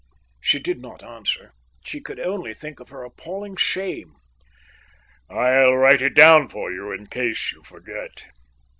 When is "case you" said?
7.05-7.61